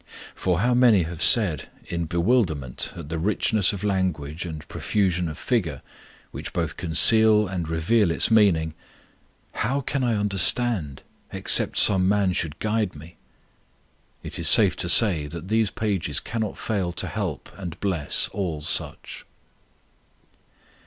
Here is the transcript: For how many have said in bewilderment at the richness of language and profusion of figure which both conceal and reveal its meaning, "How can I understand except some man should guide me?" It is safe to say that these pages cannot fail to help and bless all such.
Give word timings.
For 0.33 0.61
how 0.61 0.73
many 0.73 1.03
have 1.03 1.21
said 1.21 1.69
in 1.85 2.05
bewilderment 2.05 2.91
at 2.95 3.09
the 3.09 3.19
richness 3.19 3.71
of 3.71 3.83
language 3.83 4.47
and 4.47 4.67
profusion 4.67 5.27
of 5.29 5.37
figure 5.37 5.83
which 6.31 6.53
both 6.53 6.75
conceal 6.75 7.47
and 7.47 7.67
reveal 7.67 8.09
its 8.09 8.31
meaning, 8.31 8.73
"How 9.51 9.79
can 9.79 10.03
I 10.03 10.15
understand 10.15 11.03
except 11.31 11.77
some 11.77 12.09
man 12.09 12.33
should 12.33 12.57
guide 12.57 12.95
me?" 12.95 13.17
It 14.23 14.39
is 14.39 14.49
safe 14.49 14.75
to 14.77 14.89
say 14.89 15.27
that 15.27 15.49
these 15.49 15.69
pages 15.69 16.19
cannot 16.19 16.57
fail 16.57 16.91
to 16.93 17.05
help 17.05 17.49
and 17.55 17.79
bless 17.79 18.27
all 18.29 18.61
such. 18.61 19.23